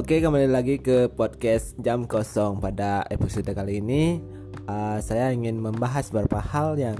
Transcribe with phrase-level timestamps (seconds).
[0.00, 4.16] Oke kembali lagi ke podcast jam kosong pada episode kali ini
[4.64, 6.96] uh, saya ingin membahas beberapa hal yang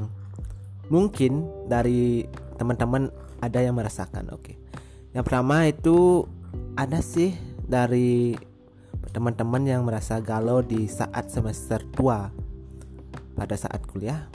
[0.92, 2.28] mungkin dari
[2.60, 3.08] teman-teman
[3.40, 4.28] ada yang merasakan.
[4.36, 4.60] Oke,
[5.16, 6.28] yang pertama itu
[6.76, 7.32] ada sih
[7.64, 8.36] dari
[9.16, 12.28] teman-teman yang merasa galau di saat semester tua
[13.32, 14.28] pada saat kuliah.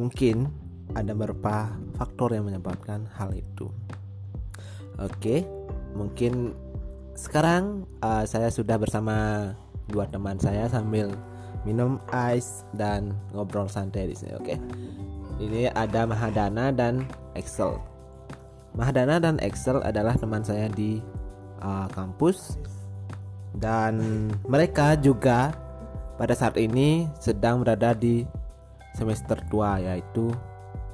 [0.00, 0.48] Mungkin
[0.96, 3.68] ada beberapa faktor yang menyebabkan hal itu.
[4.96, 5.44] Oke,
[5.92, 6.56] mungkin
[7.16, 9.50] sekarang uh, saya sudah bersama
[9.88, 11.10] dua teman saya sambil
[11.64, 14.36] minum ice dan ngobrol santai di sini.
[14.36, 14.60] Oke.
[15.36, 17.04] Ini ada Mahadana dan
[17.36, 17.76] Excel.
[18.76, 21.00] Mahadana dan Excel adalah teman saya di
[21.64, 22.60] uh, kampus
[23.56, 25.52] dan mereka juga
[26.20, 28.24] pada saat ini sedang berada di
[28.96, 30.32] semester tua yaitu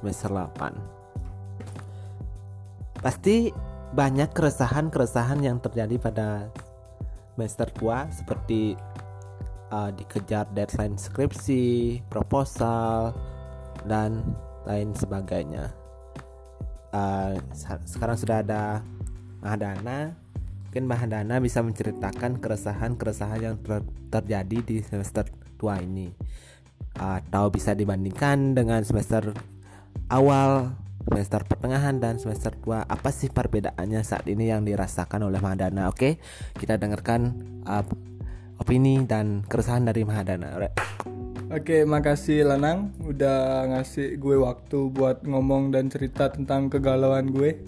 [0.03, 0.75] semester 8.
[3.03, 3.51] Pasti
[3.93, 6.49] banyak keresahan-keresahan yang terjadi pada
[7.37, 8.77] semester tua seperti
[9.73, 13.13] uh, dikejar deadline skripsi, proposal,
[13.89, 14.21] dan
[14.65, 15.73] lain sebagainya.
[16.93, 17.37] Uh,
[17.89, 18.85] sekarang sudah ada
[19.41, 20.13] Mahadana,
[20.69, 23.81] mungkin Mahadana bisa menceritakan keresahan-keresahan yang ter
[24.13, 25.25] terjadi di semester
[25.57, 26.13] tua ini,
[26.97, 29.33] atau bisa dibandingkan dengan semester
[30.13, 35.91] awal semester pertengahan dan semester 2 apa sih perbedaannya saat ini yang dirasakan oleh Mahadana
[35.91, 36.19] oke
[36.59, 37.35] kita dengarkan
[37.67, 37.85] uh,
[38.63, 40.71] opini dan keresahan dari Mahadana.
[41.53, 47.59] Oke, makasih Lanang udah ngasih gue waktu buat ngomong dan cerita tentang kegalauan gue.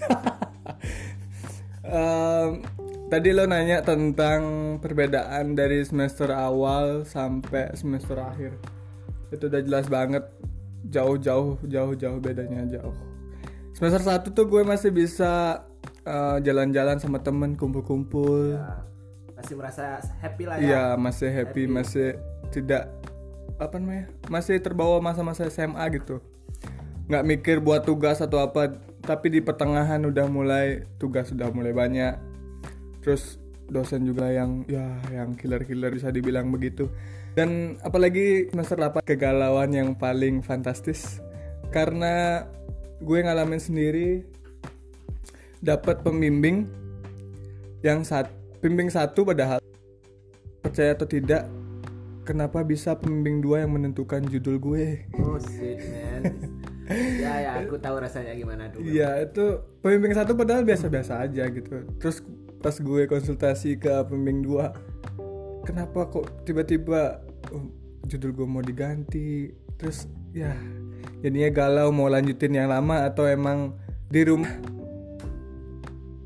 [1.84, 2.62] um,
[3.10, 8.56] tadi lo nanya tentang perbedaan dari semester awal sampai semester akhir.
[9.34, 10.24] Itu udah jelas banget
[10.90, 12.94] jauh-jauh jauh-jauh bedanya jauh.
[13.72, 15.64] Semester satu tuh gue masih bisa
[16.04, 18.60] eh, jalan-jalan sama temen kumpul-kumpul.
[18.60, 18.84] Ya,
[19.40, 20.62] masih merasa happy lah ya.
[20.62, 21.72] Iya masih happy, happy.
[21.72, 22.08] masih
[22.52, 22.92] tidak
[23.56, 26.20] apa namanya masih terbawa masa-masa SMA gitu.
[27.08, 32.20] Nggak mikir buat tugas atau apa tapi di pertengahan udah mulai tugas sudah mulai banyak.
[33.00, 33.39] Terus
[33.70, 36.90] dosen juga yang ya yang killer-killer bisa dibilang begitu.
[37.32, 41.22] Dan apalagi semester 8 kegalauan yang paling fantastis.
[41.70, 42.42] Karena
[43.00, 44.26] gue ngalamin sendiri
[45.62, 46.66] dapat pembimbing
[47.80, 48.28] yang saat
[48.60, 49.62] pembimbing satu padahal
[50.60, 51.48] percaya atau tidak
[52.28, 55.08] kenapa bisa pembimbing dua yang menentukan judul gue?
[55.22, 56.22] Oh shit man.
[56.90, 61.86] Ya ya aku tahu rasanya gimana tuh ya itu pembimbing satu padahal biasa-biasa aja gitu.
[62.02, 62.18] Terus
[62.60, 64.76] pas gue konsultasi ke pembimbing dua
[65.64, 67.20] kenapa kok tiba-tiba
[67.52, 67.68] oh,
[68.08, 69.52] judul gue mau diganti?
[69.78, 70.52] Terus ya
[71.24, 73.76] jadinya galau mau lanjutin yang lama atau emang
[74.10, 74.52] di rumah?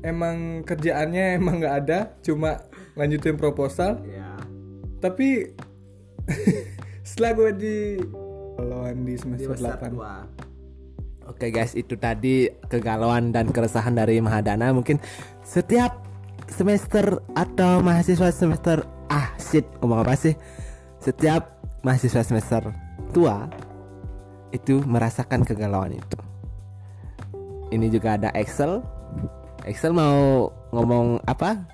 [0.05, 2.65] Emang kerjaannya emang nggak ada cuma
[2.95, 4.01] lanjutin proposal.
[4.07, 4.39] Ya.
[5.03, 5.53] tapi
[7.07, 7.77] setelah gue di
[8.57, 9.93] galauan di semester di 8
[11.25, 14.69] Oke guys, itu tadi kegalauan dan keresahan dari Mahadana.
[14.69, 15.01] Mungkin
[15.41, 16.05] setiap
[16.49, 18.85] semester atau mahasiswa semester?
[19.09, 20.33] Ah shit ngomong apa sih?
[21.01, 22.61] Setiap mahasiswa semester
[23.13, 23.45] tua
[24.49, 26.19] itu merasakan kegalauan itu.
[27.69, 28.81] Ini juga ada Excel.
[29.65, 31.65] Excel mau ngomong apa?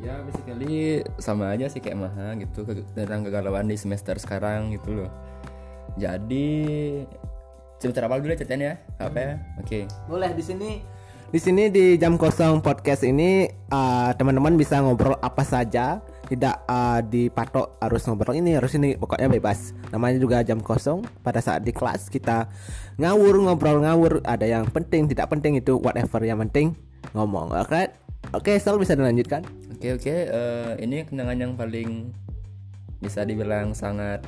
[0.00, 2.64] Ya basically sama aja sih kayak Maha gitu
[2.96, 5.10] tentang kegalauan di semester sekarang gitu loh.
[6.00, 6.48] Jadi
[7.76, 9.68] semester awal dulu ya ceritanya apa ya oke.
[9.68, 9.82] Okay.
[10.08, 10.70] boleh di sini
[11.30, 16.98] di sini di jam kosong podcast ini uh, teman-teman bisa ngobrol apa saja, tidak uh,
[17.06, 19.70] dipatok harus ngobrol ini harus ini, pokoknya bebas.
[19.94, 21.06] Namanya juga jam kosong.
[21.22, 22.50] Pada saat di kelas kita
[22.98, 26.74] ngawur ngobrol ngawur, ada yang penting tidak penting itu whatever yang penting
[27.14, 27.54] ngomong.
[27.54, 27.84] Oke, okay?
[28.34, 29.46] oke, okay, Sel bisa dilanjutkan.
[29.78, 30.20] Oke okay, oke, okay.
[30.34, 32.10] uh, eh, ini kenangan yang paling
[32.98, 34.26] bisa dibilang sangat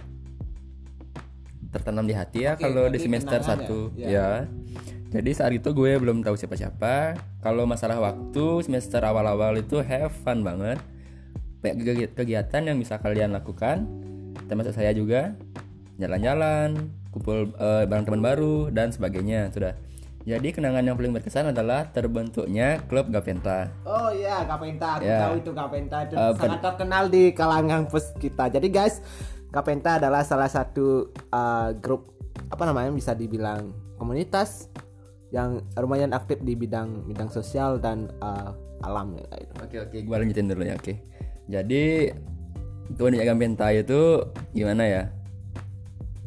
[1.74, 4.08] tertanam di hati ya okay, kalau di semester satu ya.
[4.12, 4.28] ya
[5.12, 7.20] jadi saat itu gue belum tahu siapa-siapa.
[7.44, 10.80] Kalau masalah waktu semester awal-awal itu have fun banget.
[11.60, 13.84] Banyak kegiatan yang bisa kalian lakukan.
[14.48, 15.36] Termasuk saya juga
[16.00, 19.52] jalan-jalan, kumpul uh, bareng teman baru dan sebagainya.
[19.52, 19.76] Sudah.
[20.24, 23.68] Jadi kenangan yang paling berkesan adalah terbentuknya klub Gapenta.
[23.84, 24.96] Oh iya, Gapenta.
[24.96, 25.28] Aku ya.
[25.28, 28.48] tahu itu Gapenta itu uh, sangat terkenal di kalangan pes kita.
[28.48, 29.04] Jadi guys,
[29.52, 32.16] Gapenta adalah salah satu uh, grup
[32.48, 34.72] apa namanya bisa dibilang komunitas
[35.32, 38.52] yang lumayan aktif di bidang bidang sosial dan uh,
[38.84, 39.52] alam ya itu.
[39.64, 40.76] Oke oke, gue lanjutin dulu ya.
[40.76, 41.00] Oke.
[41.48, 42.12] Jadi
[43.00, 44.20] keunikan Benta itu
[44.52, 45.02] gimana ya?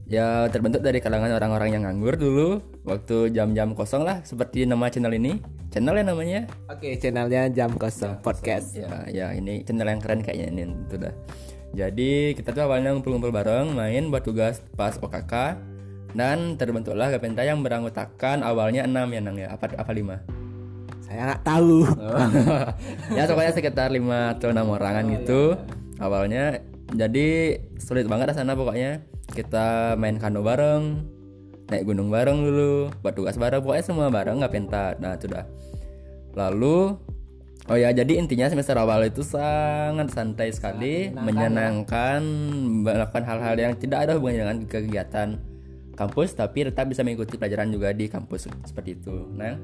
[0.05, 5.09] Ya terbentuk dari kalangan orang-orang yang nganggur dulu waktu jam-jam kosong lah seperti nama channel
[5.17, 5.41] ini
[5.73, 8.77] channel ya namanya Oke, channelnya Jam Kosong Podcast.
[8.77, 11.13] ya ya ini channel yang keren kayaknya ini itu dah
[11.73, 15.57] jadi kita tuh awalnya ngumpul-ngumpul bareng main buat tugas pas OKK
[16.15, 19.51] dan terbentuklah Gapenta yang beranggotakan awalnya 6 ya Nang ya?
[19.51, 21.85] Apa apa 5 Saya nggak tahu.
[23.19, 25.59] ya pokoknya sekitar 5 atau 6 orangan gitu.
[26.01, 26.63] awalnya
[26.95, 29.05] jadi sulit banget sana pokoknya.
[29.29, 31.13] Kita main kano bareng
[31.65, 33.61] naik gunung bareng dulu buat tugas bareng.
[33.61, 35.45] Pokoknya semua bareng nggak pentat nah itu dah.
[36.33, 36.97] Lalu
[37.69, 42.21] oh ya jadi intinya semester awal itu sangat santai sekali menyenangkan
[42.81, 45.29] melakukan hal-hal yang tidak ada hubungannya dengan kegiatan
[45.95, 49.15] kampus tapi tetap bisa mengikuti pelajaran juga di kampus seperti itu.
[49.33, 49.55] Nah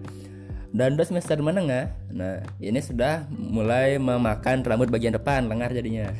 [0.72, 6.10] dan udah semester menengah nah ini sudah mulai memakan rambut bagian depan lengar jadinya.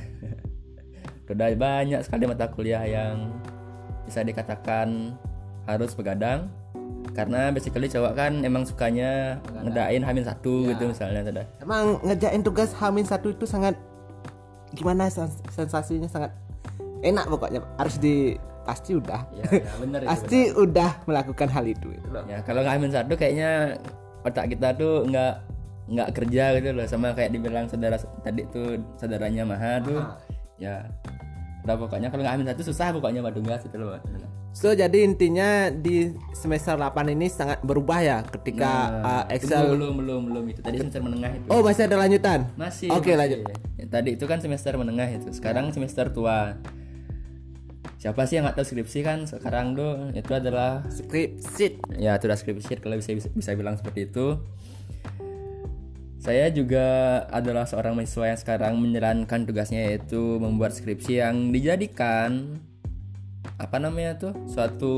[1.32, 3.32] Sudah banyak sekali mata kuliah yang
[4.04, 5.16] bisa dikatakan
[5.64, 6.52] harus begadang
[7.16, 11.46] karena basically cowok kan emang sukanya ngedain hamil satu gitu misalnya sudah.
[11.64, 13.80] Emang ngerjain tugas Hamin satu itu sangat
[14.76, 16.32] gimana sens- sensasinya sangat
[17.04, 19.22] enak pokoknya harus di pasti udah.
[19.34, 22.24] Ya, ya bener itu, pasti udah melakukan hal itu itu loh.
[22.30, 23.80] ya kalau nggak hamil satu kayaknya
[24.22, 25.34] otak kita tuh nggak
[25.92, 26.86] nggak kerja gitu loh.
[26.88, 30.02] Sama kayak dibilang saudara tadi tuh saudaranya Maha tuh.
[30.62, 30.86] Ya
[31.62, 34.02] udah pokoknya kalau nggak hamil satu susah pokoknya buat tugas gitu loh.
[34.52, 40.22] So jadi intinya di semester 8 ini sangat berubah ya ketika uh, Excel belum belum
[40.28, 40.60] belum itu.
[40.60, 41.48] Tadi semester menengah itu.
[41.48, 42.40] Oh masih ada lanjutan?
[42.60, 43.16] masih Oke, masih.
[43.16, 43.40] lanjut.
[43.80, 45.32] Ya, tadi itu kan semester menengah itu.
[45.32, 46.60] Sekarang semester tua
[48.02, 49.30] siapa sih yang nggak tahu skripsi kan?
[49.30, 52.82] Sekarang tuh itu adalah sheet ya sudah skripsi.
[52.82, 54.42] Kalau bisa, bisa bisa bilang seperti itu.
[56.22, 56.86] Saya juga
[57.34, 62.58] adalah seorang mahasiswa yang sekarang menjalankan tugasnya yaitu membuat skripsi yang dijadikan
[63.58, 64.34] apa namanya tuh?
[64.50, 64.94] Suatu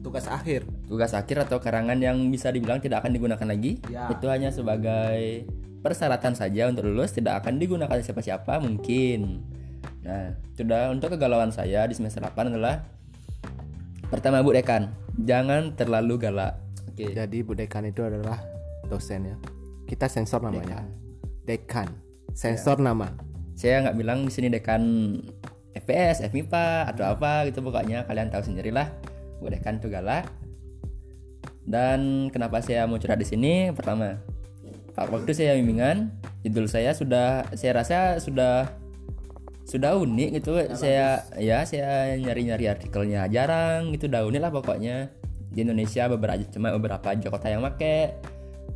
[0.00, 0.64] tugas akhir.
[0.88, 3.84] tugas akhir atau karangan yang bisa dibilang tidak akan digunakan lagi.
[3.92, 4.08] Ya.
[4.08, 5.44] itu hanya sebagai
[5.80, 9.44] persyaratan saja untuk lulus tidak akan digunakan siapa-siapa mungkin
[10.00, 12.88] nah sudah untuk kegalauan saya di semester 8 adalah
[14.08, 16.60] pertama Bu Dekan jangan terlalu galak.
[16.90, 17.12] Oke.
[17.12, 18.40] Jadi Bu Dekan itu adalah
[18.88, 19.36] dosen ya.
[19.88, 20.86] Kita sensor namanya.
[21.44, 21.90] Dekan.
[22.32, 23.10] Sensor nama.
[23.58, 24.82] Saya nggak bilang di sini dekan
[25.76, 28.88] FPS, FMIPA atau apa gitu pokoknya kalian tahu sendirilah.
[29.42, 30.30] Bu Dekan tuh galak.
[31.66, 33.70] Dan kenapa saya mau curhat di sini?
[33.74, 34.18] Pertama
[34.96, 36.12] waktu saya bimbingan.
[36.40, 38.79] Judul saya sudah saya rasa sudah
[39.70, 44.96] sudah unik gitu saya ya saya nyari-nyari artikelnya jarang gitu udah unik lah pokoknya.
[45.50, 48.18] Di Indonesia beberapa cuma beberapa aja kota yang make.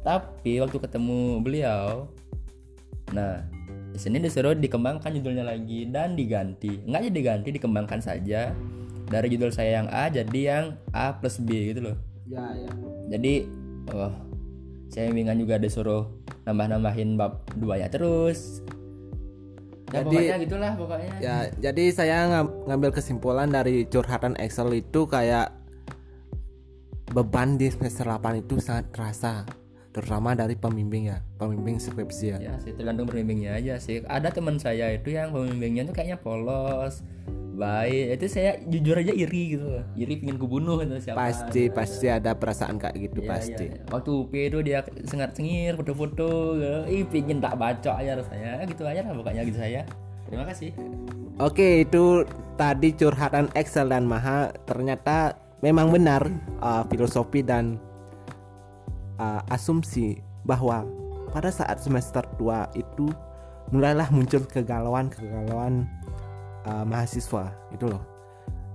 [0.07, 2.07] Tapi waktu ketemu beliau
[3.11, 3.43] nah
[3.95, 6.87] di sini disuruh dikembangkan judulnya lagi dan diganti.
[6.87, 8.55] Nggak jadi diganti dikembangkan saja.
[9.05, 10.65] Dari judul saya yang A jadi yang
[10.95, 11.97] A plus B gitu loh.
[12.31, 12.71] Ya ya.
[13.11, 13.51] Jadi
[13.91, 14.15] oh,
[14.95, 16.07] saya bimbingan juga disuruh
[16.47, 18.63] nambah-nambahin bab duanya terus
[19.95, 21.13] ya Jadi- pokoknya gitulah pokoknya.
[21.23, 25.55] Ya jadi saya ngam- ngambil kesimpulan dari curhatan Excel itu kayak
[27.15, 29.47] Beban di semester 8 itu sangat terasa
[29.95, 32.39] Terutama dari pembimbing ya Pembimbing skripsi ya.
[32.43, 34.03] Ya sih tergantung pembimbingnya aja sih.
[34.03, 37.07] Ada teman saya itu yang pembimbingnya tuh kayaknya polos
[37.55, 39.81] baik itu saya jujur aja iri gitu.
[39.95, 41.31] Iri pingin kubunuh itu siapa.
[41.31, 43.67] Pasti pasti ada perasaan kayak gitu Iya, pasti.
[43.71, 43.83] iya.
[43.89, 46.79] waktu UP itu dia sengat sengir foto-foto gitu.
[46.91, 49.83] ih pingin tak baca aja rasanya gitu aja lah pokoknya gitu saya.
[50.27, 50.71] Terima kasih.
[51.39, 54.51] Oke itu tadi curhatan Excel dan Maha.
[54.67, 56.27] Ternyata memang benar
[56.61, 57.79] uh, filosofi dan
[59.17, 60.85] uh, asumsi bahwa
[61.33, 63.11] pada saat semester 2 itu
[63.73, 65.89] mulailah muncul kegalauan-kegalauan
[66.67, 68.03] uh, mahasiswa itu loh.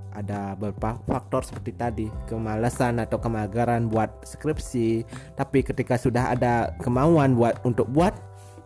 [0.09, 5.05] Ada beberapa faktor seperti tadi kemalasan atau kemageran buat skripsi
[5.37, 8.17] tapi ketika sudah ada kemauan buat untuk buat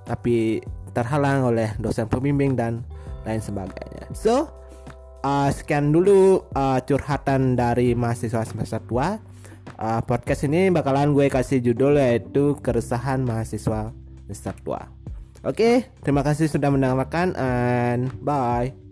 [0.08, 0.64] tapi
[0.96, 2.88] terhalang oleh dosen pembimbing dan
[3.28, 4.08] lain sebagainya.
[4.16, 4.48] So
[5.28, 9.36] uh, sekian dulu uh, curhatan dari mahasiswa semester 2
[9.74, 13.90] Uh, podcast ini bakalan gue kasih judul yaitu keresahan mahasiswa
[14.28, 15.04] semester 2
[15.44, 18.83] Oke, terima kasih sudah mendengarkan and bye.